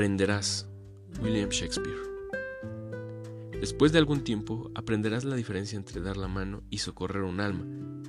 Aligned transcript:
Aprenderás. 0.00 0.66
William 1.20 1.50
Shakespeare. 1.50 2.00
Después 3.60 3.92
de 3.92 3.98
algún 3.98 4.24
tiempo 4.24 4.70
aprenderás 4.74 5.24
la 5.24 5.36
diferencia 5.36 5.76
entre 5.76 6.00
dar 6.00 6.16
la 6.16 6.26
mano 6.26 6.62
y 6.70 6.78
socorrer 6.78 7.22
un 7.22 7.38
alma, 7.38 7.66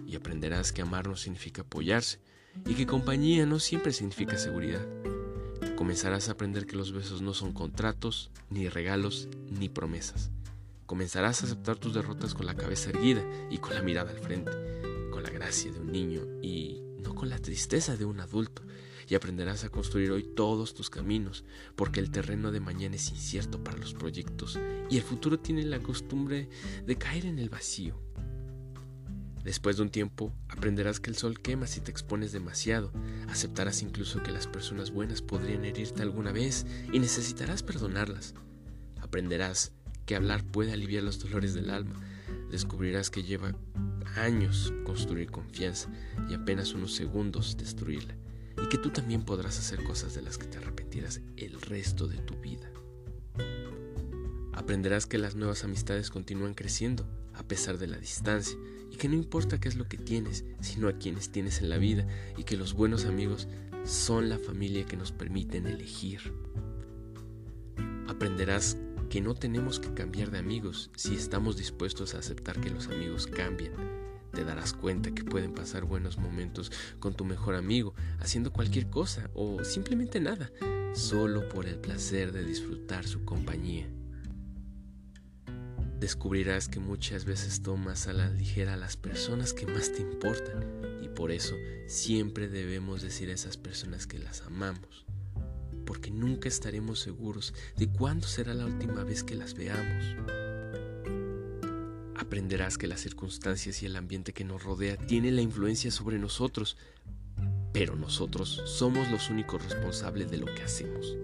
y 0.08 0.16
aprenderás 0.16 0.72
que 0.72 0.82
amar 0.82 1.10
no 1.10 1.18
significa 1.18 1.64
apoyarse, 1.64 2.22
y 2.66 2.76
que 2.76 2.86
compañía 2.86 3.46
no 3.46 3.60
siempre 3.60 3.92
significa 3.92 4.38
seguridad. 4.38 4.88
Comenzarás 5.76 6.30
a 6.30 6.32
aprender 6.32 6.66
que 6.66 6.78
los 6.78 6.94
besos 6.94 7.22
no 7.22 7.34
son 7.34 7.52
contratos, 7.52 8.32
ni 8.50 8.70
regalos, 8.70 9.28
ni 9.50 9.68
promesas. 9.68 10.32
Comenzarás 10.86 11.42
a 11.42 11.48
aceptar 11.48 11.76
tus 11.76 11.94
derrotas 11.94 12.34
con 12.34 12.46
la 12.46 12.56
cabeza 12.56 12.92
erguida 12.92 13.22
y 13.50 13.58
con 13.58 13.74
la 13.74 13.82
mirada 13.82 14.12
al 14.12 14.20
frente, 14.20 14.54
con 15.12 15.24
la 15.24 15.30
gracia 15.30 15.74
de 15.74 15.82
un 15.82 15.92
niño 15.92 16.22
y 16.42 16.82
no 17.02 17.14
con 17.14 17.28
la 17.28 17.40
tristeza 17.40 17.98
de 17.98 18.06
un 18.06 18.22
adulto 18.22 18.62
y 19.12 19.16
aprenderás 19.16 19.66
a 19.66 19.70
construir 19.70 20.10
hoy 20.12 20.24
todos 20.24 20.74
tus 20.74 20.90
caminos, 20.90 21.44
porque 21.76 22.00
el 22.00 22.12
terreno 22.12 22.50
de 22.50 22.62
mañana 22.62 22.96
es 22.96 23.10
incierto 23.10 23.62
para 23.62 23.78
los 23.78 23.94
proyectos 23.94 24.58
y 24.90 24.96
el 24.96 25.04
futuro 25.04 25.38
tiene 25.38 25.66
la 25.66 25.80
costumbre 25.80 26.48
de 26.86 26.96
caer 26.96 27.26
en 27.26 27.38
el 27.38 27.50
vacío. 27.50 28.02
Después 29.44 29.76
de 29.76 29.84
un 29.84 29.90
tiempo, 29.90 30.32
aprenderás 30.48 31.02
que 31.02 31.10
el 31.10 31.18
sol 31.18 31.42
quema 31.42 31.68
si 31.68 31.82
te 31.82 31.92
expones 31.92 32.32
demasiado, 32.32 32.94
aceptarás 33.28 33.82
incluso 33.82 34.24
que 34.24 34.32
las 34.32 34.48
personas 34.48 34.92
buenas 34.92 35.22
podrían 35.22 35.66
herirte 35.66 36.04
alguna 36.04 36.32
vez 36.32 36.66
y 36.94 37.00
necesitarás 37.00 37.64
perdonarlas. 37.64 38.34
Aprenderás 39.02 39.74
que 40.06 40.16
hablar 40.16 40.46
puede 40.46 40.72
aliviar 40.72 41.04
los 41.04 41.20
dolores 41.20 41.54
del 41.54 41.70
alma, 41.70 42.00
descubrirás 42.50 43.10
que 43.10 43.24
lleva 43.24 43.58
años 44.16 44.72
construir 44.86 45.32
confianza 45.32 45.90
y 46.30 46.34
apenas 46.34 46.74
unos 46.74 46.96
segundos 46.96 47.58
destruirla 47.58 48.16
y 48.64 48.68
que 48.68 48.78
tú 48.78 48.92
también 48.92 49.24
podrás 49.24 49.58
hacer 49.58 49.84
cosas 49.84 50.14
de 50.14 50.22
las 50.22 50.38
que 50.38 50.48
te 50.48 50.58
arrepentirás 50.58 51.22
el 51.38 51.60
resto 51.62 52.08
de 52.08 52.18
tu 52.18 52.36
vida. 52.36 52.72
Aprenderás 54.54 55.06
que 55.06 55.18
las 55.18 55.36
nuevas 55.36 55.64
amistades 55.64 56.10
continúan 56.10 56.54
creciendo 56.54 57.08
a 57.34 57.44
pesar 57.44 57.78
de 57.78 57.88
la 57.88 57.98
distancia 57.98 58.58
y 58.92 58.98
que 58.98 59.08
no 59.08 59.16
importa 59.16 59.60
qué 59.60 59.70
es 59.70 59.76
lo 59.76 59.88
que 59.88 59.98
tienes, 59.98 60.46
sino 60.60 60.88
a 60.88 60.94
quienes 60.94 61.32
tienes 61.32 61.62
en 61.62 61.70
la 61.70 61.78
vida 61.78 62.06
y 62.38 62.44
que 62.44 62.58
los 62.58 62.74
buenos 62.74 63.06
amigos 63.06 63.48
son 63.84 64.30
la 64.30 64.38
familia 64.38 64.86
que 64.86 64.98
nos 64.98 65.12
permiten 65.12 65.66
elegir. 65.66 66.34
Aprenderás 68.08 68.78
que 69.10 69.22
no 69.22 69.34
tenemos 69.34 69.80
que 69.80 69.94
cambiar 69.94 70.32
de 70.32 70.38
amigos 70.38 70.92
si 70.96 71.16
estamos 71.16 71.58
dispuestos 71.58 72.14
a 72.14 72.20
aceptar 72.20 72.60
que 72.62 72.70
los 72.70 72.88
amigos 72.88 73.28
cambian 73.28 74.01
te 74.32 74.44
darás 74.44 74.74
cuenta 74.74 75.12
que 75.12 75.24
pueden 75.24 75.54
pasar 75.54 75.86
buenos 75.86 76.18
momentos 76.18 76.72
con 77.00 77.14
tu 77.14 77.26
mejor 77.26 77.56
amigo, 77.56 77.94
haciendo 78.20 78.52
cualquier 78.52 78.90
cosa 78.90 79.30
o 79.34 79.64
simplemente 79.64 80.20
nada, 80.20 80.52
solo 80.94 81.48
por 81.50 81.66
el 81.66 81.78
placer 81.78 82.32
de 82.32 82.44
disfrutar 82.44 83.06
su 83.06 83.24
compañía. 83.26 83.88
Descubrirás 86.00 86.68
que 86.68 86.80
muchas 86.80 87.26
veces 87.26 87.62
tomas 87.62 88.08
a 88.08 88.14
la 88.14 88.28
ligera 88.30 88.74
a 88.74 88.78
las 88.78 88.98
personas 88.98 89.54
que 89.54 89.68
más 89.68 89.94
te 89.94 90.02
importan 90.02 90.66
y 91.00 91.10
por 91.10 91.32
eso 91.32 91.56
siempre 91.86 92.48
debemos 92.48 93.04
decir 93.04 93.30
a 93.30 93.34
esas 93.34 93.56
personas 93.58 94.08
que 94.08 94.18
las 94.18 94.42
amamos, 94.42 95.06
porque 95.86 96.10
nunca 96.10 96.50
estaremos 96.50 97.00
seguros 97.00 97.54
de 97.78 97.88
cuándo 97.88 98.28
será 98.28 98.56
la 98.56 98.66
última 98.66 99.04
vez 99.04 99.24
que 99.24 99.36
las 99.36 99.54
veamos. 99.54 100.51
Aprenderás 102.32 102.78
que 102.78 102.88
las 102.88 103.02
circunstancias 103.02 103.84
y 103.84 103.88
el 103.88 103.98
ambiente 103.98 104.32
que 104.32 104.46
nos 104.46 104.64
rodea 104.64 104.96
tienen 104.96 105.36
la 105.36 105.42
influencia 105.42 105.92
sobre 105.92 106.18
nosotros, 106.18 106.78
pero 107.74 107.98
nosotros 107.98 108.62
somos 108.68 109.12
los 109.12 109.30
únicos 109.30 109.62
responsables 109.62 110.32
de 110.32 110.38
lo 110.38 110.46
que 110.46 110.64
hacemos. 110.64 111.18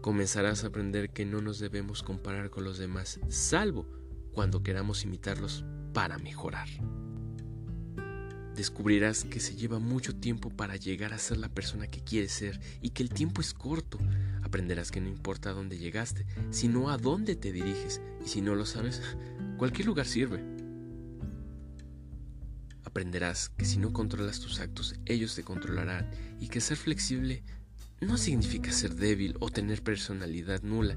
Comenzarás 0.00 0.62
a 0.62 0.68
aprender 0.68 1.10
que 1.10 1.26
no 1.26 1.40
nos 1.40 1.58
debemos 1.58 2.04
comparar 2.04 2.50
con 2.50 2.62
los 2.62 2.78
demás, 2.78 3.18
salvo 3.28 3.84
cuando 4.30 4.62
queramos 4.62 5.02
imitarlos 5.02 5.64
para 5.92 6.18
mejorar. 6.18 6.68
Descubrirás 8.54 9.24
que 9.24 9.40
se 9.40 9.56
lleva 9.56 9.80
mucho 9.80 10.14
tiempo 10.14 10.50
para 10.50 10.76
llegar 10.76 11.12
a 11.12 11.18
ser 11.18 11.38
la 11.38 11.48
persona 11.48 11.88
que 11.88 12.04
quieres 12.04 12.30
ser 12.30 12.60
y 12.80 12.90
que 12.90 13.02
el 13.02 13.08
tiempo 13.08 13.40
es 13.40 13.52
corto. 13.52 13.98
Aprenderás 14.44 14.92
que 14.92 15.00
no 15.00 15.08
importa 15.08 15.50
a 15.50 15.52
dónde 15.52 15.78
llegaste, 15.78 16.24
sino 16.50 16.90
a 16.90 16.96
dónde 16.96 17.34
te 17.34 17.50
diriges. 17.50 18.00
Y 18.24 18.28
si 18.28 18.40
no 18.40 18.54
lo 18.54 18.64
sabes, 18.66 19.02
Cualquier 19.58 19.86
lugar 19.86 20.06
sirve. 20.06 20.42
Aprenderás 22.84 23.48
que 23.50 23.64
si 23.64 23.78
no 23.78 23.92
controlas 23.92 24.40
tus 24.40 24.60
actos, 24.60 24.96
ellos 25.06 25.34
te 25.34 25.44
controlarán 25.44 26.10
y 26.40 26.48
que 26.48 26.60
ser 26.60 26.76
flexible 26.76 27.44
no 28.00 28.16
significa 28.16 28.72
ser 28.72 28.94
débil 28.94 29.36
o 29.40 29.50
tener 29.50 29.82
personalidad 29.82 30.62
nula, 30.62 30.96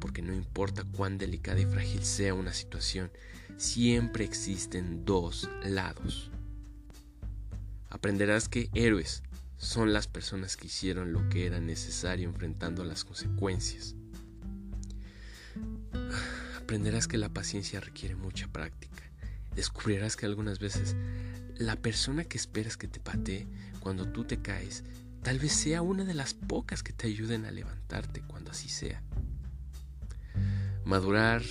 porque 0.00 0.22
no 0.22 0.34
importa 0.34 0.84
cuán 0.84 1.18
delicada 1.18 1.60
y 1.60 1.66
frágil 1.66 2.04
sea 2.04 2.34
una 2.34 2.52
situación, 2.52 3.10
siempre 3.56 4.24
existen 4.24 5.04
dos 5.04 5.48
lados. 5.64 6.30
Aprenderás 7.88 8.48
que 8.48 8.68
héroes 8.74 9.22
son 9.56 9.92
las 9.92 10.06
personas 10.06 10.56
que 10.56 10.66
hicieron 10.66 11.12
lo 11.12 11.28
que 11.30 11.46
era 11.46 11.58
necesario 11.58 12.28
enfrentando 12.28 12.84
las 12.84 13.04
consecuencias 13.04 13.96
aprenderás 16.68 17.08
que 17.08 17.16
la 17.16 17.30
paciencia 17.30 17.80
requiere 17.80 18.14
mucha 18.14 18.46
práctica. 18.46 19.02
Descubrirás 19.56 20.16
que 20.16 20.26
algunas 20.26 20.58
veces 20.58 20.96
la 21.56 21.76
persona 21.76 22.24
que 22.24 22.36
esperas 22.36 22.76
que 22.76 22.86
te 22.88 23.00
patee 23.00 23.46
cuando 23.80 24.12
tú 24.12 24.24
te 24.24 24.42
caes 24.42 24.84
tal 25.22 25.38
vez 25.38 25.54
sea 25.54 25.80
una 25.80 26.04
de 26.04 26.12
las 26.12 26.34
pocas 26.34 26.82
que 26.82 26.92
te 26.92 27.06
ayuden 27.06 27.46
a 27.46 27.50
levantarte 27.50 28.20
cuando 28.20 28.50
así 28.50 28.68
sea. 28.68 29.02
Madurar 30.84 31.42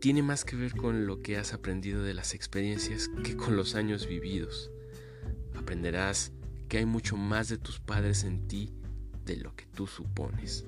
tiene 0.00 0.22
más 0.22 0.44
que 0.44 0.56
ver 0.56 0.76
con 0.76 1.06
lo 1.06 1.22
que 1.22 1.38
has 1.38 1.54
aprendido 1.54 2.02
de 2.02 2.12
las 2.12 2.34
experiencias 2.34 3.08
que 3.24 3.38
con 3.38 3.56
los 3.56 3.74
años 3.74 4.06
vividos. 4.06 4.70
Aprenderás 5.56 6.30
que 6.68 6.76
hay 6.76 6.84
mucho 6.84 7.16
más 7.16 7.48
de 7.48 7.56
tus 7.56 7.80
padres 7.80 8.22
en 8.22 8.46
ti 8.46 8.74
de 9.24 9.38
lo 9.38 9.56
que 9.56 9.64
tú 9.64 9.86
supones. 9.86 10.66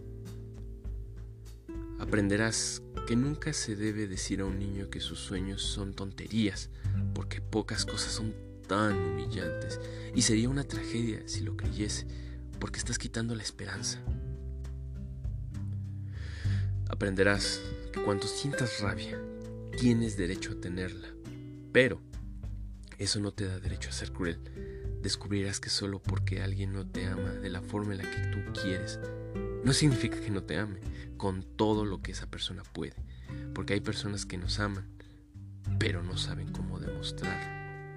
Aprenderás 2.01 2.83
que 3.07 3.15
nunca 3.15 3.53
se 3.53 3.77
debe 3.77 4.09
decir 4.09 4.41
a 4.41 4.47
un 4.47 4.59
niño 4.59 4.89
que 4.89 5.01
sus 5.01 5.19
sueños 5.19 5.63
son 5.63 5.93
tonterías, 5.93 6.71
porque 7.15 7.43
pocas 7.43 7.85
cosas 7.85 8.13
son 8.13 8.35
tan 8.67 8.97
humillantes 8.97 9.79
y 10.15 10.23
sería 10.23 10.49
una 10.49 10.65
tragedia 10.65 11.23
si 11.27 11.43
lo 11.43 11.59
creyese, 11.59 12.07
porque 12.59 12.79
estás 12.79 12.99
quitando 12.99 13.35
la 13.35 13.43
esperanza. 13.43 14.01
Aprenderás 16.89 17.61
que 17.93 18.03
cuando 18.03 18.27
sientas 18.27 18.81
rabia, 18.81 19.21
tienes 19.79 20.17
derecho 20.17 20.53
a 20.53 20.61
tenerla, 20.61 21.09
pero 21.71 22.01
eso 22.99 23.21
no 23.21 23.33
te 23.33 23.47
da 23.47 23.61
derecho 23.61 23.91
a 23.91 23.93
ser 23.93 24.11
cruel. 24.11 24.39
Descubrirás 25.03 25.61
que 25.61 25.69
solo 25.69 26.03
porque 26.03 26.43
alguien 26.43 26.73
no 26.73 26.87
te 26.87 27.07
ama 27.07 27.31
de 27.31 27.51
la 27.51 27.61
forma 27.61 27.93
en 27.93 27.99
la 27.99 28.11
que 28.11 28.27
tú 28.29 28.61
quieres, 28.61 28.99
no 29.71 29.75
significa 29.75 30.21
que 30.21 30.33
no 30.33 30.43
te 30.43 30.59
ame 30.59 30.81
con 31.17 31.45
todo 31.45 31.85
lo 31.85 32.03
que 32.03 32.11
esa 32.11 32.27
persona 32.27 32.65
puede, 32.65 32.97
porque 33.55 33.75
hay 33.75 33.81
personas 33.81 34.27
que 34.27 34.37
nos 34.37 34.59
aman, 34.59 34.89
pero 35.79 36.03
no 36.03 36.19
saben 36.19 36.51
cómo 36.51 36.81
demostrar. 36.81 37.97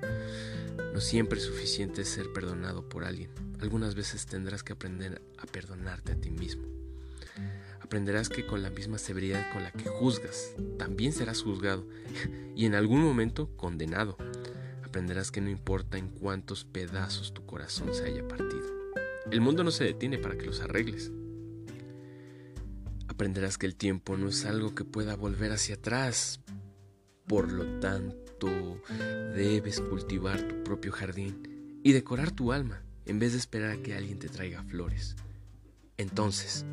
No 0.93 1.01
siempre 1.01 1.39
es 1.39 1.45
suficiente 1.45 2.05
ser 2.05 2.31
perdonado 2.31 2.87
por 2.87 3.03
alguien. 3.03 3.31
Algunas 3.59 3.95
veces 3.95 4.27
tendrás 4.27 4.61
que 4.61 4.73
aprender 4.73 5.23
a 5.39 5.47
perdonarte 5.47 6.11
a 6.11 6.15
ti 6.15 6.29
mismo. 6.29 6.61
Aprenderás 7.81 8.29
que 8.29 8.45
con 8.45 8.61
la 8.61 8.69
misma 8.69 8.99
severidad 8.99 9.51
con 9.51 9.63
la 9.63 9.71
que 9.71 9.89
juzgas, 9.89 10.51
también 10.77 11.11
serás 11.11 11.41
juzgado 11.41 11.87
y 12.55 12.67
en 12.67 12.75
algún 12.75 13.01
momento 13.01 13.49
condenado. 13.57 14.15
Aprenderás 14.83 15.31
que 15.31 15.41
no 15.41 15.49
importa 15.49 15.97
en 15.97 16.09
cuántos 16.09 16.65
pedazos 16.65 17.33
tu 17.33 17.47
corazón 17.47 17.95
se 17.95 18.05
haya 18.05 18.27
partido. 18.27 18.67
El 19.31 19.41
mundo 19.41 19.63
no 19.63 19.71
se 19.71 19.85
detiene 19.85 20.19
para 20.19 20.37
que 20.37 20.45
los 20.45 20.61
arregles. 20.61 21.11
Aprenderás 23.13 23.59
que 23.59 23.67
el 23.67 23.75
tiempo 23.75 24.17
no 24.17 24.29
es 24.29 24.43
algo 24.43 24.73
que 24.73 24.85
pueda 24.85 25.15
volver 25.15 25.51
hacia 25.51 25.75
atrás. 25.75 26.39
Por 27.27 27.51
lo 27.51 27.79
tanto, 27.79 28.81
debes 29.35 29.81
cultivar 29.81 30.41
tu 30.47 30.63
propio 30.63 30.91
jardín 30.91 31.79
y 31.83 31.91
decorar 31.91 32.31
tu 32.31 32.51
alma 32.51 32.81
en 33.05 33.19
vez 33.19 33.33
de 33.33 33.37
esperar 33.37 33.69
a 33.69 33.77
que 33.77 33.93
alguien 33.93 34.17
te 34.17 34.29
traiga 34.29 34.63
flores. 34.63 35.15
Entonces, 35.97 36.65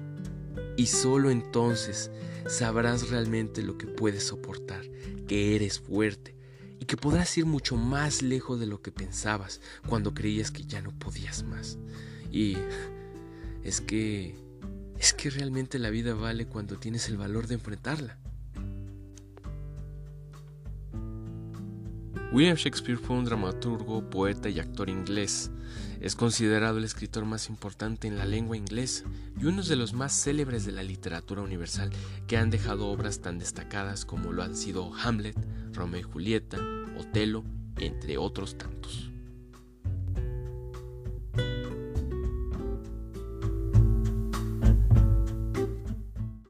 y 0.78 0.87
solo 0.87 1.31
entonces, 1.31 2.10
sabrás 2.46 3.10
realmente 3.10 3.62
lo 3.62 3.76
que 3.76 3.87
puedes 3.87 4.25
soportar, 4.25 4.81
que 5.28 5.54
eres 5.56 5.78
fuerte 5.78 6.34
y 6.78 6.87
que 6.87 6.96
podrás 6.96 7.37
ir 7.37 7.44
mucho 7.44 7.76
más 7.76 8.22
lejos 8.22 8.58
de 8.58 8.66
lo 8.66 8.81
que 8.81 8.92
pensabas 8.92 9.60
cuando 9.87 10.14
creías 10.14 10.50
que 10.50 10.64
ya 10.64 10.81
no 10.81 10.98
podías 10.98 11.42
más. 11.42 11.76
Y 12.32 12.56
es 13.62 13.82
que 13.82 14.50
es 15.00 15.14
que 15.14 15.31
realmente 15.31 15.79
la 15.79 15.88
vida 15.88 16.12
vale 16.12 16.47
cuando 16.47 16.76
tienes 16.76 17.08
el 17.08 17.17
valor 17.17 17.47
de 17.47 17.55
enfrentarla. 17.55 18.19
William 22.32 22.56
Shakespeare 22.56 22.99
fue 22.99 23.17
un 23.17 23.25
dramaturgo, 23.25 24.08
poeta 24.11 24.50
y 24.50 24.61
actor 24.61 24.91
inglés. 24.91 25.50
Es 26.02 26.14
considerado 26.14 26.79
el 26.79 26.85
escritor 26.85 27.25
más 27.25 27.49
importante 27.49 28.08
en 28.08 28.19
la 28.19 28.26
lengua 28.26 28.58
inglesa 28.58 29.05
y 29.41 29.47
uno 29.47 29.62
de 29.62 29.76
los 29.76 29.94
más 29.94 30.12
célebres 30.12 30.67
de 30.67 30.73
la 30.73 30.82
literatura 30.82 31.41
universal 31.41 31.91
que 32.26 32.37
han 32.37 32.50
dejado 32.50 32.88
obras 32.88 33.20
tan 33.20 33.38
destacadas 33.38 34.05
como 34.05 34.32
lo 34.32 34.43
han 34.43 34.55
sido 34.55 34.93
Hamlet, 34.94 35.37
Romeo 35.73 36.00
y 36.00 36.05
Julieta, 36.05 36.58
Otelo, 36.99 37.43
entre 37.79 38.19
otros 38.19 38.58
tantos. 38.58 39.09